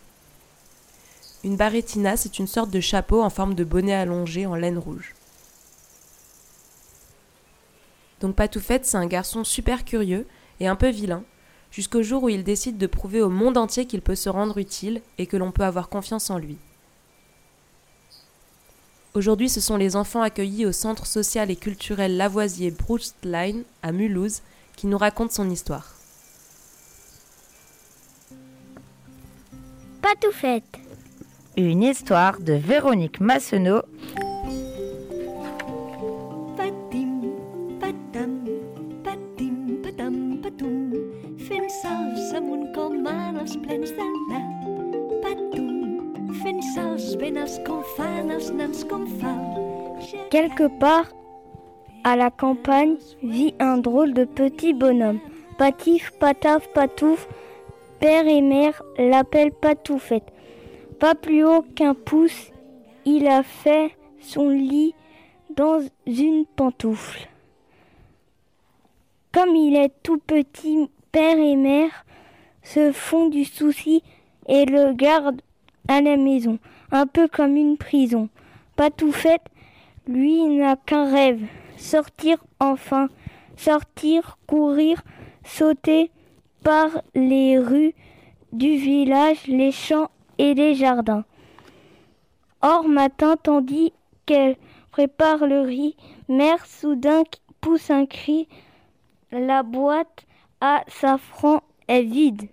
Une 1.44 1.58
barrettina, 1.58 2.18
c'est 2.18 2.40
une 2.40 2.48
sorte 2.48 2.70
de 2.70 2.80
chapeau 2.80 3.22
en 3.22 3.30
forme 3.30 3.54
de 3.54 3.64
bonnet 3.64 3.94
allongé 3.94 4.46
en 4.46 4.56
laine 4.56 4.78
rouge. 4.78 5.14
Donc 8.22 8.36
Patoufette, 8.36 8.86
c'est 8.86 8.98
un 8.98 9.06
garçon 9.06 9.44
super 9.44 9.86
curieux 9.86 10.26
et 10.60 10.68
un 10.68 10.76
peu 10.76 10.90
vilain, 10.90 11.24
jusqu'au 11.72 12.02
jour 12.02 12.24
où 12.24 12.30
il 12.30 12.44
décide 12.44 12.78
de 12.78 12.88
prouver 12.88 13.22
au 13.22 13.30
monde 13.30 13.58
entier 13.58 13.86
qu'il 13.86 14.02
peut 14.02 14.16
se 14.16 14.30
rendre 14.30 14.58
utile 14.58 15.02
et 15.18 15.26
que 15.28 15.38
l'on 15.38 15.52
peut 15.52 15.64
avoir 15.64 15.90
confiance 15.90 16.30
en 16.30 16.38
lui. 16.38 16.58
Aujourd'hui, 19.16 19.50
ce 19.50 19.60
sont 19.60 19.78
les 19.78 19.96
enfants 19.96 20.22
accueillis 20.22 20.66
au 20.66 20.72
centre 20.72 21.06
social 21.06 21.50
et 21.50 21.56
culturel 21.56 22.16
Lavoisier 22.16 22.72
Brustlein 22.72 23.64
à 23.82 23.92
Mulhouse 23.92 24.42
qui 24.76 24.88
nous 24.88 24.98
racontent 24.98 25.34
son 25.34 25.50
histoire. 25.50 25.96
Patoufette. 30.02 30.80
Une 31.58 31.84
histoire 31.84 32.40
de 32.40 32.54
Véronique 32.54 33.20
Massenot. 33.20 33.82
Quelque 50.30 50.68
part, 50.80 51.06
à 52.04 52.16
la 52.16 52.30
campagne, 52.32 52.96
vit 53.24 53.54
un 53.60 53.78
drôle 53.78 54.14
de 54.14 54.26
petit 54.26 54.74
bonhomme. 54.74 55.20
Patif, 55.58 56.12
pataf, 56.20 56.68
patouf, 56.74 57.28
père 58.00 58.28
et 58.28 58.42
mère 58.42 58.82
l'appellent 58.98 59.52
Patoufette. 59.52 60.32
Pas 61.00 61.16
plus 61.16 61.44
haut 61.46 61.64
qu'un 61.76 61.94
pouce, 61.94 62.52
il 63.06 63.28
a 63.28 63.44
fait 63.44 63.96
son 64.22 64.50
lit 64.50 64.94
dans 65.56 65.82
une 66.06 66.46
pantoufle. 66.46 67.28
Comme 69.32 69.56
il 69.56 69.76
est 69.76 69.94
tout 70.04 70.18
petit, 70.18 70.90
père 71.12 71.38
et 71.38 71.56
mère 71.56 72.06
se 72.64 72.92
font 72.92 73.30
du 73.30 73.46
souci 73.46 74.04
et 74.48 74.66
le 74.66 74.94
gardent 74.94 75.42
à 75.90 76.00
la 76.00 76.16
maison, 76.16 76.60
un 76.92 77.08
peu 77.08 77.28
comme 77.28 77.58
une 77.58 77.78
prison. 77.78 78.30
Patoufette, 78.78 79.46
lui, 80.08 80.46
n'a 80.46 80.78
qu'un 80.78 81.12
rêve, 81.12 81.42
sortir 81.76 82.38
enfin, 82.60 83.10
sortir, 83.58 84.38
courir, 84.48 85.02
sauter 85.44 86.12
par 86.64 87.02
les 87.16 87.58
rues 87.58 87.94
du 88.54 88.78
village, 88.78 89.48
les 89.48 89.72
champs 89.72 90.12
et 90.38 90.54
les 90.54 90.76
jardins. 90.76 91.26
Or 92.62 92.88
matin, 92.88 93.36
tandis 93.42 93.92
qu'elle 94.26 94.56
prépare 94.92 95.48
le 95.48 95.62
riz, 95.62 95.96
mère 96.28 96.66
soudain 96.66 97.24
pousse 97.62 97.90
un 97.90 98.06
cri, 98.06 98.48
la 99.32 99.64
boîte 99.64 100.26
à 100.62 100.84
safran 100.88 101.62
est 101.88 102.04
vide. 102.04 102.48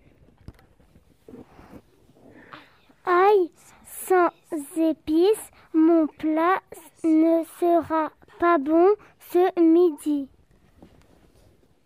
Aïe, 3.06 3.52
sans 3.84 4.30
épices, 4.76 5.50
mon 5.72 6.08
plat 6.08 6.60
ne 7.04 7.44
sera 7.60 8.10
pas 8.40 8.58
bon 8.58 8.88
ce 9.32 9.60
midi. 9.60 10.28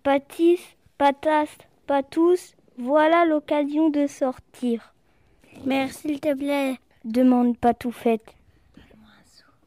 Patis, 0.02 0.60
patas, 0.96 1.58
patous, 1.86 2.54
voilà 2.78 3.26
l'occasion 3.26 3.90
de 3.90 4.06
sortir. 4.06 4.94
Mère, 5.66 5.92
s'il 5.92 6.20
te 6.20 6.34
plaît, 6.34 6.78
demande 7.04 7.58
Patoufette. 7.58 8.34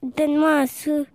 donne-moi 0.02 0.62
un 0.62 0.66
sou. 0.66 1.06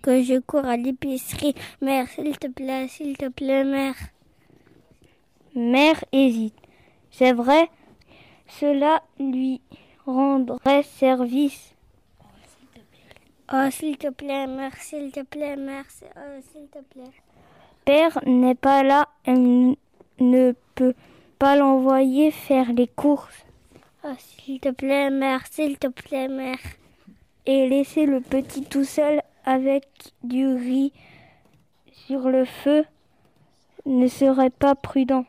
Que 0.00 0.22
je 0.22 0.38
cours 0.38 0.64
à 0.64 0.76
l'épicerie. 0.76 1.56
Mère, 1.82 2.08
s'il 2.08 2.38
te 2.38 2.46
plaît, 2.46 2.86
s'il 2.86 3.16
te 3.16 3.28
plaît, 3.28 3.64
mère. 3.64 3.96
Mère 5.56 6.04
hésite. 6.12 6.54
C'est 7.10 7.32
vrai, 7.32 7.68
cela 8.58 9.02
lui 9.18 9.60
rendrait 10.06 10.82
service. 10.82 11.74
Oh, 13.52 13.68
s'il 13.70 13.98
te 13.98 14.08
plaît, 14.10 14.46
mère, 14.46 14.76
s'il 14.76 15.10
te 15.10 15.22
plaît, 15.22 15.56
mère, 15.56 15.84
oh, 16.16 16.40
s'il 16.52 16.68
te 16.68 16.78
plaît. 16.78 17.10
Père 17.84 18.18
n'est 18.24 18.54
pas 18.54 18.82
là, 18.82 19.08
elle 19.24 19.74
ne 20.20 20.52
peut 20.74 20.94
pas 21.38 21.56
l'envoyer 21.56 22.30
faire 22.30 22.72
les 22.72 22.86
courses. 22.86 23.44
Oh, 24.04 24.14
s'il 24.18 24.60
te 24.60 24.70
plaît, 24.70 25.10
mère, 25.10 25.46
s'il 25.50 25.78
te 25.78 25.88
plaît, 25.88 26.28
mère. 26.28 26.58
Et 27.46 27.68
laisser 27.68 28.06
le 28.06 28.20
petit 28.20 28.62
tout 28.62 28.84
seul 28.84 29.20
avec 29.44 29.84
du 30.22 30.46
riz 30.46 30.92
sur 31.92 32.28
le 32.28 32.44
feu 32.44 32.84
ne 33.86 34.06
serait 34.06 34.50
pas 34.50 34.74
prudent. 34.74 35.24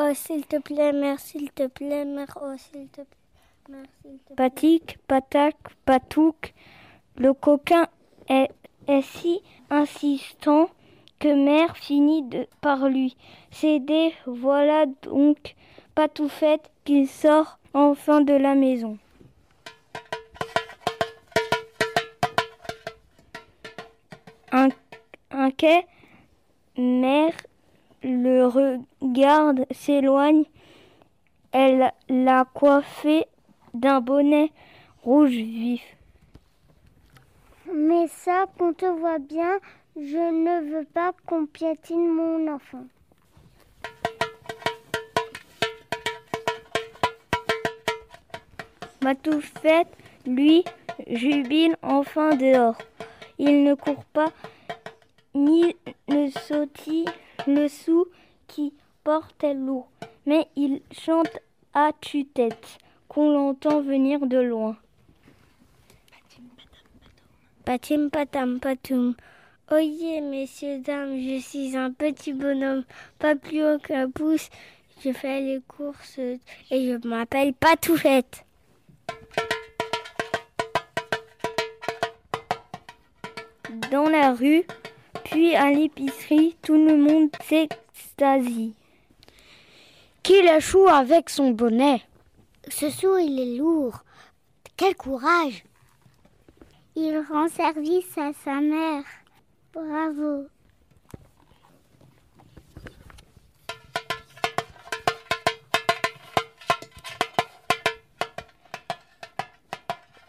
Oh, 0.00 0.14
s'il 0.14 0.46
te 0.46 0.60
plaît, 0.60 0.92
mère, 0.92 1.18
s'il 1.18 1.50
te 1.50 1.66
plaît, 1.66 2.04
mère, 2.04 2.38
oh, 2.40 2.54
s'il 2.56 2.86
te 2.86 3.00
plaît. 3.00 3.68
Mère, 3.68 3.84
s'il 4.00 4.16
te 4.18 4.26
plaît. 4.26 4.36
Patique, 4.36 4.98
patac, 5.08 5.56
patouk, 5.84 6.54
le 7.16 7.34
coquin 7.34 7.88
est, 8.28 8.48
si 9.02 9.42
insistant 9.70 10.70
que 11.18 11.34
mère 11.34 11.76
finit 11.76 12.24
par 12.60 12.88
lui 12.88 13.16
céder. 13.50 14.14
Voilà 14.24 14.86
donc 15.02 15.56
Patoufette 15.96 16.70
qu'il 16.84 17.08
sort 17.08 17.58
enfin 17.74 18.20
de 18.20 18.34
la 18.34 18.54
maison. 18.54 18.98
Un 24.52 25.50
quai, 25.50 25.84
mère 26.76 27.32
le 28.02 28.46
regarde, 28.46 29.66
s'éloigne. 29.70 30.44
Elle 31.52 31.92
l'a 32.08 32.44
coiffé 32.52 33.26
d'un 33.74 34.00
bonnet 34.00 34.52
rouge 35.02 35.30
vif. 35.30 35.82
Mais 37.74 38.06
ça, 38.08 38.46
qu'on 38.58 38.72
te 38.72 38.86
voit 38.86 39.18
bien, 39.18 39.58
je 39.96 40.16
ne 40.16 40.70
veux 40.70 40.84
pas 40.84 41.12
qu'on 41.26 41.46
piétine 41.46 42.08
mon 42.08 42.52
enfant. 42.52 42.84
Matoufette, 49.02 49.88
lui, 50.26 50.64
jubile 51.08 51.76
enfin 51.82 52.36
dehors. 52.36 52.78
Il 53.38 53.64
ne 53.64 53.74
court 53.74 54.04
pas 54.12 54.32
ni 55.34 55.76
ne 56.08 56.30
sautille 56.30 57.06
le 57.46 57.68
sou 57.68 58.06
qui 58.46 58.72
portait 59.04 59.54
lourd, 59.54 59.88
mais 60.26 60.46
il 60.56 60.82
chante 60.92 61.38
à 61.74 61.92
tue-tête, 62.00 62.78
qu'on 63.08 63.32
l'entend 63.32 63.80
venir 63.80 64.26
de 64.26 64.38
loin. 64.38 64.76
Patim 67.64 68.08
patam 68.10 68.60
patum. 68.60 69.14
Oyez, 69.70 70.22
messieurs, 70.22 70.78
dames, 70.78 71.20
je 71.20 71.38
suis 71.40 71.76
un 71.76 71.92
petit 71.92 72.32
bonhomme, 72.32 72.84
pas 73.18 73.36
plus 73.36 73.62
haut 73.62 73.78
qu'un 73.78 74.10
pouce. 74.10 74.48
Je 75.04 75.12
fais 75.12 75.40
les 75.42 75.60
courses 75.68 76.18
et 76.18 76.38
je 76.70 77.06
m'appelle 77.06 77.52
Patoufette. 77.52 78.44
Dans 83.92 84.08
la 84.08 84.32
rue, 84.32 84.64
puis 85.30 85.54
à 85.54 85.70
l'épicerie, 85.70 86.56
tout 86.62 86.74
le 86.74 86.96
monde 86.96 87.30
s'extasie. 87.44 88.74
Qui 90.22 90.42
la 90.42 90.60
choue 90.60 90.88
avec 90.88 91.28
son 91.28 91.50
bonnet? 91.50 92.02
Ce 92.68 92.90
sou, 92.90 93.18
il 93.18 93.38
est 93.40 93.58
lourd. 93.58 94.04
Quel 94.76 94.94
courage 94.94 95.64
Il 96.96 97.18
rend 97.30 97.48
service 97.48 98.16
à 98.16 98.32
sa 98.44 98.60
mère. 98.60 99.04
Bravo. 99.72 100.46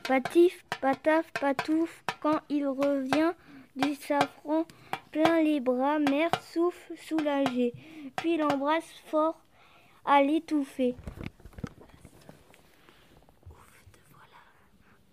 Patif, 0.03 0.65
pataf, 0.81 1.31
patouf, 1.39 2.03
quand 2.19 2.39
il 2.49 2.67
revient 2.67 3.31
du 3.75 3.95
safran 3.95 4.65
plein 5.11 5.41
les 5.41 5.59
bras. 5.59 5.99
Mère 5.99 6.31
souffle 6.41 6.93
soulagée, 6.97 7.73
puis 8.17 8.37
l'embrasse 8.37 8.91
fort 9.05 9.39
à 10.05 10.21
l'étouffer. 10.21 10.95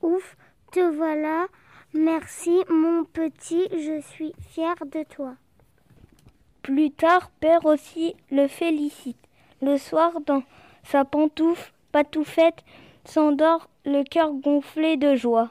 Ouf, 0.03 0.37
te 0.73 0.81
voilà. 0.81 1.47
Merci, 1.95 2.63
mon 2.69 3.05
petit, 3.05 3.69
je 3.73 4.01
suis 4.01 4.35
fière 4.51 4.77
de 4.85 5.03
toi. 5.03 5.35
Plus 6.63 6.91
tard, 6.91 7.31
Père 7.41 7.65
aussi 7.65 8.15
le 8.31 8.49
félicite. 8.49 9.17
Le 9.63 9.79
soir, 9.79 10.21
dans 10.21 10.43
sa 10.85 11.05
pantoufle, 11.05 11.73
patoufette, 11.93 12.65
s'endort 13.05 13.69
le 13.85 14.03
cœur 14.03 14.33
gonflé 14.33 14.97
de 14.97 15.15
joie. 15.15 15.51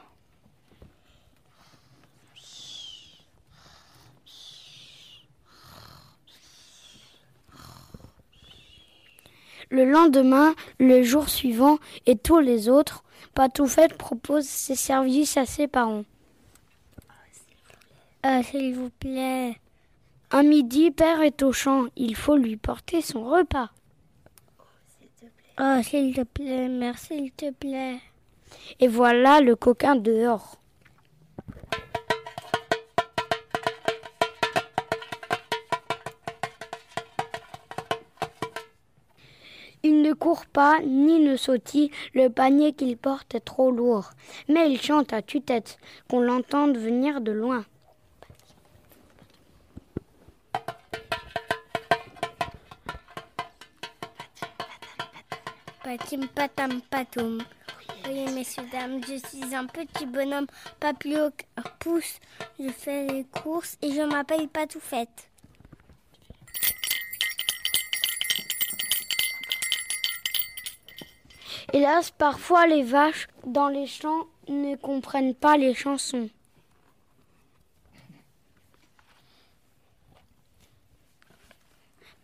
Le 9.70 9.84
lendemain, 9.84 10.54
le 10.78 11.02
jour 11.02 11.28
suivant 11.28 11.78
et 12.06 12.16
tous 12.16 12.38
les 12.38 12.68
autres, 12.68 13.02
Patoufette 13.34 13.96
propose 13.96 14.44
ses 14.44 14.76
services 14.76 15.36
à 15.36 15.44
ses 15.44 15.66
parents. 15.66 16.04
Ah, 18.22 18.42
s'il 18.42 18.74
vous 18.74 18.90
plaît. 18.90 19.56
Un 20.30 20.42
midi, 20.42 20.90
Père 20.90 21.22
est 21.22 21.42
au 21.42 21.52
champ. 21.52 21.86
Il 21.96 22.16
faut 22.16 22.36
lui 22.36 22.56
porter 22.56 23.00
son 23.00 23.24
repas. 23.24 23.70
Oh, 25.60 25.80
s'il 25.82 26.14
te 26.14 26.22
plaît, 26.22 26.68
merci, 26.68 27.06
s'il 27.06 27.32
te 27.32 27.50
plaît. 27.50 27.98
Et 28.80 28.88
voilà 28.88 29.40
le 29.40 29.56
coquin 29.56 29.96
dehors. 29.96 30.58
Pas 40.44 40.80
ni 40.82 41.20
ne 41.20 41.36
sautille, 41.36 41.90
le 42.12 42.28
panier 42.28 42.74
qu'il 42.74 42.98
porte 42.98 43.34
est 43.34 43.40
trop 43.40 43.70
lourd. 43.70 44.10
Mais 44.48 44.70
il 44.70 44.80
chante 44.80 45.14
à 45.14 45.22
tue-tête, 45.22 45.78
qu'on 46.10 46.20
l'entende 46.20 46.76
venir 46.76 47.22
de 47.22 47.32
loin. 47.32 47.64
Patim 55.82 56.26
patam 56.34 56.82
patoum. 56.90 57.42
Oui, 58.08 58.24
messieurs, 58.32 58.64
dames, 58.70 59.00
je 59.02 59.16
suis 59.16 59.54
un 59.54 59.66
petit 59.66 60.06
bonhomme, 60.06 60.46
pas 60.78 60.94
plus 60.94 61.16
haut 61.16 61.30
qu'un 61.30 61.62
pouce. 61.80 62.20
Je 62.60 62.68
fais 62.70 63.06
les 63.06 63.24
courses 63.24 63.78
et 63.82 63.92
je 63.92 64.02
m'appelle 64.02 64.48
Patoufette. 64.48 65.30
Hélas, 71.76 72.10
parfois 72.10 72.66
les 72.66 72.82
vaches 72.82 73.28
dans 73.44 73.68
les 73.68 73.86
champs 73.86 74.24
ne 74.48 74.76
comprennent 74.76 75.34
pas 75.34 75.58
les 75.58 75.74
chansons. 75.74 76.30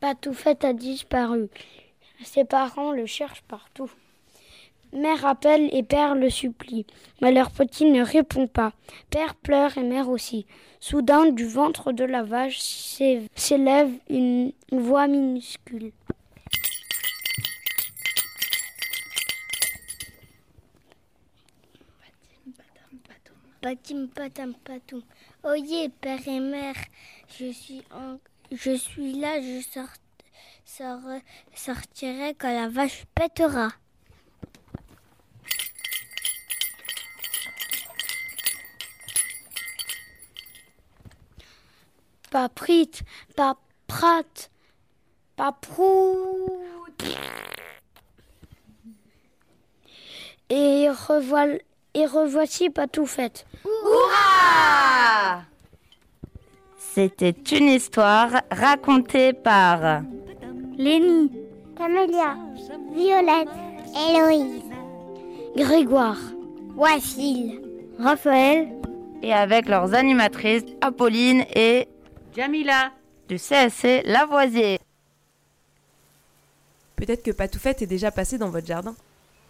Patoufette 0.00 0.64
a 0.64 0.72
disparu. 0.72 1.50
Ses 2.24 2.46
parents 2.46 2.92
le 2.92 3.04
cherchent 3.04 3.42
partout. 3.42 3.90
Mère 4.94 5.26
appelle 5.26 5.68
et 5.76 5.82
père 5.82 6.14
le 6.14 6.30
supplie, 6.30 6.86
mais 7.20 7.30
leur 7.30 7.50
petit 7.50 7.84
ne 7.84 8.02
répond 8.02 8.46
pas. 8.46 8.72
Père 9.10 9.34
pleure 9.34 9.76
et 9.76 9.82
mère 9.82 10.08
aussi. 10.08 10.46
Soudain, 10.80 11.26
du 11.26 11.46
ventre 11.46 11.92
de 11.92 12.04
la 12.04 12.22
vache 12.22 12.58
s'élève 12.58 13.92
une 14.08 14.52
voix 14.70 15.08
minuscule. 15.08 15.92
Patim 23.62 24.08
patam 24.08 24.54
patoum. 24.54 25.02
Oyez, 25.44 25.88
père 25.88 26.26
et 26.26 26.40
mère, 26.40 26.74
je 27.38 27.52
suis, 27.52 27.84
en... 27.92 28.18
je 28.50 28.74
suis 28.76 29.12
là, 29.12 29.40
je 29.40 29.62
sort... 29.62 29.86
Sort... 30.64 31.20
sortirai 31.54 32.34
quand 32.34 32.52
la 32.52 32.68
vache 32.68 33.04
pètera. 33.14 33.68
Pas 42.32 42.48
prite, 42.48 43.04
pas 43.36 43.56
prate, 43.86 44.50
pas 45.36 45.52
prout. 45.52 46.62
Et, 51.94 52.06
revoici 52.06 52.70
Patoufette. 52.70 53.46
Hurrah 53.64 55.42
C'était 56.76 57.30
une 57.30 57.68
histoire 57.68 58.42
racontée 58.50 59.32
par 59.32 60.02
Lénie, 60.76 61.30
Camélia, 61.76 62.36
Violette, 62.94 63.48
Héloïse, 63.94 64.62
Grégoire, 65.56 66.18
Wassile, 66.76 67.60
Raphaël 67.98 68.68
et 69.22 69.32
avec 69.32 69.68
leurs 69.68 69.94
animatrices 69.94 70.64
Apolline 70.80 71.44
et 71.54 71.88
Jamila 72.34 72.90
du 73.28 73.36
CSC 73.36 74.02
Lavoisier. 74.04 74.78
Peut-être 76.96 77.22
que 77.22 77.30
Patoufette 77.30 77.82
est 77.82 77.86
déjà 77.86 78.10
passé 78.10 78.38
dans 78.38 78.48
votre 78.50 78.66
jardin. 78.66 78.94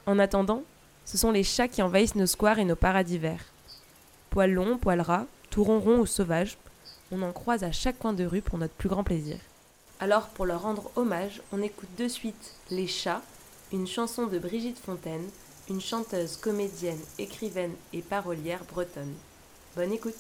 En 0.07 0.19
attendant, 0.19 0.63
ce 1.05 1.19
sont 1.19 1.31
les 1.31 1.45
chats 1.45 1.69
qui 1.69 1.83
envahissent 1.83 2.15
nos 2.15 2.27
squares 2.27 2.59
et 2.59 2.65
nos 2.65 2.77
paradis 2.77 3.19
verts. 3.19 3.45
Poils 4.31 4.53
longs, 4.53 4.79
poils 4.79 5.01
ras, 5.01 5.27
tout 5.51 5.65
ronron 5.65 5.99
ou 5.99 6.07
sauvages, 6.07 6.57
on 7.11 7.23
en 7.23 7.33
croise 7.33 7.65
à 7.65 7.73
chaque 7.73 7.99
coin 7.99 8.13
de 8.13 8.25
rue 8.25 8.41
pour 8.41 8.59
notre 8.59 8.75
plus 8.75 8.89
grand 8.89 9.05
plaisir. 9.05 9.37
Alors, 10.01 10.29
pour 10.29 10.47
leur 10.47 10.63
rendre 10.63 10.91
hommage, 10.97 11.43
on 11.53 11.63
écoute 11.63 11.91
de 11.99 12.09
suite 12.09 12.55
Les 12.71 12.87
chats, 12.87 13.23
une 13.73 13.87
chanson 13.87 14.27
de 14.27 14.39
Brigitte 14.39 14.79
Fontaine, 14.79 15.29
une 15.69 15.81
chanteuse, 15.81 16.37
comédienne, 16.37 16.99
écrivaine 17.19 17.75
et 17.93 18.01
parolière 18.01 18.65
bretonne. 18.65 19.15
Bonne 19.77 19.93
écoute 19.93 20.17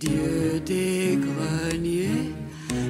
Dieu 0.00 0.60
des 0.66 1.16
greniers, 1.16 2.32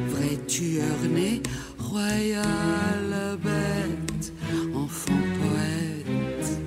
vrai 0.09 0.39
tueur 0.49 0.87
né, 1.11 1.43
royal 1.79 3.39
bête, 3.43 4.33
enfant 4.75 5.13
poète. 5.39 6.61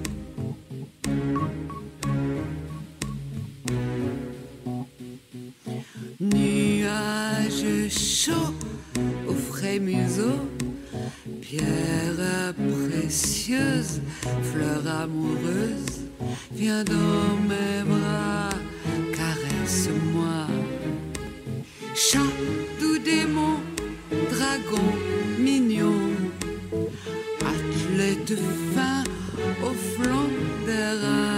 Nuages 6.20 7.90
chauds 7.90 8.54
au 9.28 9.34
frais 9.34 9.80
museau, 9.80 10.48
pierre 11.42 12.54
précieuse, 12.54 14.02
fleur 14.44 14.82
amoureuse, 14.88 16.06
viens 16.52 16.84
dans 16.84 17.36
mes 17.50 17.84
bras, 17.84 18.50
caresse-moi. 19.76 20.48
Chat, 21.96 22.20
doux 22.80 22.98
démon, 22.98 23.60
dragon 24.30 24.88
mignon, 25.40 26.12
athlète 27.42 28.34
fin 28.74 29.04
au 29.64 29.74
flanc 29.74 30.30
des 30.66 30.90
reins, 31.02 31.35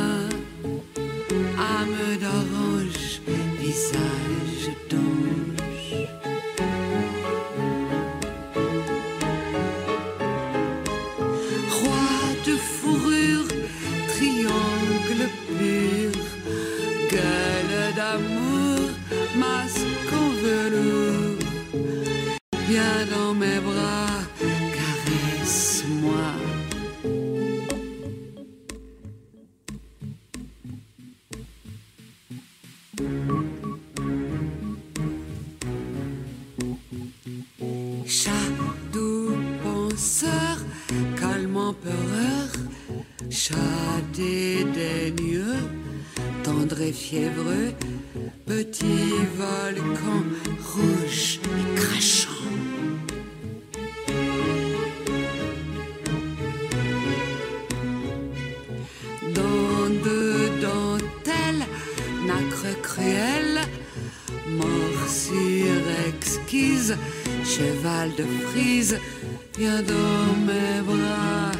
Viens 69.57 69.81
dans 69.81 70.35
mes 70.45 70.81
bras, 70.85 71.51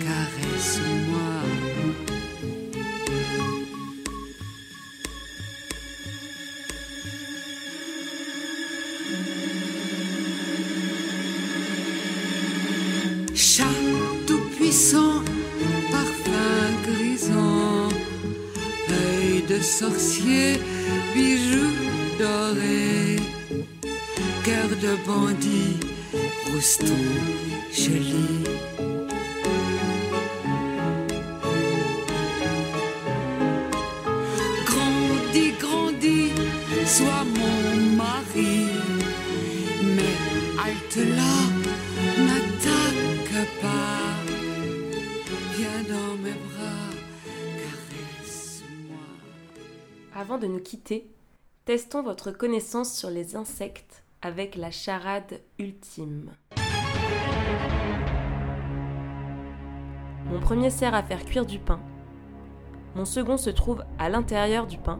caresse-moi. 0.00 1.18
Chat 13.34 13.64
tout 14.26 14.40
puissant, 14.56 15.22
parfum 15.90 16.68
grisant, 16.86 17.88
œil 18.90 19.42
de 19.48 19.58
sorcier, 19.62 20.60
bijoux 21.14 21.74
dorés, 22.18 23.16
cœur 24.44 24.68
de 24.82 24.92
bandit, 25.06 25.76
rouston 26.52 26.96
joli. 27.72 28.44
Grandis, 34.66 35.52
grandis, 35.60 36.32
sois 36.86 37.24
mon 37.24 37.96
mari, 37.96 38.66
mais 39.82 40.16
halte 40.58 40.96
là, 41.16 41.34
n'attaque 42.26 43.48
pas, 43.60 44.14
viens 45.56 45.82
dans 45.88 46.14
mes 46.22 46.32
bras, 46.32 46.90
caresse-moi. 47.56 49.06
Avant 50.14 50.38
de 50.38 50.46
nous 50.46 50.60
quitter, 50.60 51.10
testons 51.64 52.02
votre 52.02 52.30
connaissance 52.30 52.96
sur 52.96 53.10
les 53.10 53.36
insectes 53.36 54.02
avec 54.22 54.56
la 54.56 54.70
charade 54.70 55.40
ultime. 55.58 56.32
Mon 60.26 60.40
premier 60.40 60.70
sert 60.70 60.94
à 60.94 61.02
faire 61.02 61.24
cuire 61.24 61.46
du 61.46 61.58
pain. 61.58 61.80
Mon 62.96 63.04
second 63.04 63.36
se 63.36 63.50
trouve 63.50 63.84
à 63.98 64.08
l'intérieur 64.08 64.66
du 64.66 64.78
pain. 64.78 64.98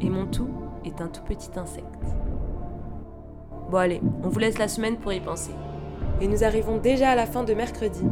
Et 0.00 0.08
mon 0.08 0.26
tout 0.26 0.50
est 0.84 1.00
un 1.00 1.08
tout 1.08 1.22
petit 1.22 1.50
insecte. 1.56 1.84
Bon 3.70 3.76
allez, 3.76 4.00
on 4.22 4.28
vous 4.28 4.38
laisse 4.38 4.58
la 4.58 4.68
semaine 4.68 4.96
pour 4.96 5.12
y 5.12 5.20
penser. 5.20 5.52
Et 6.20 6.28
nous 6.28 6.44
arrivons 6.44 6.78
déjà 6.78 7.10
à 7.10 7.14
la 7.14 7.26
fin 7.26 7.42
de 7.42 7.52
mercredi. 7.52 8.04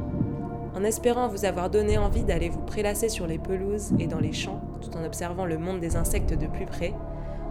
En 0.75 0.85
espérant 0.85 1.29
vous 1.29 1.45
avoir 1.45 1.71
donné 1.71 1.97
envie 1.97 2.25
d'aller 2.25 2.49
vous 2.49 2.61
prélasser 2.61 3.09
sur 3.09 3.27
les 3.27 3.39
pelouses 3.39 3.93
et 3.99 4.07
dans 4.07 4.21
les 4.21 4.33
champs, 4.33 4.61
tout 4.81 4.97
en 4.97 5.05
observant 5.05 5.47
le 5.47 5.59
monde 5.59 5.81
des 5.81 5.97
insectes 5.97 6.35
de 6.35 6.47
plus 6.47 6.67
près, 6.67 6.93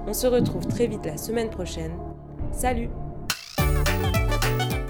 on 0.06 0.14
se 0.14 0.28
retrouve 0.28 0.68
très 0.68 0.88
vite 0.88 1.06
la 1.06 1.18
semaine 1.18 1.50
prochaine. 1.50 1.98
Salut. 2.54 2.90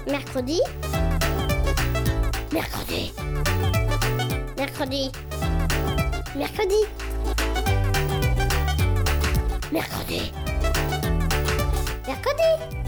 Mercredi. 0.06 0.58
Mercredi. 2.52 3.12
Mercredi. 4.56 5.10
Mercredi. 6.34 6.80
Mercredi. 9.70 10.32
Mercredi 12.06 12.87